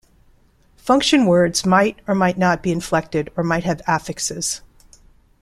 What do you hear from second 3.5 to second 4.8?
have affixes.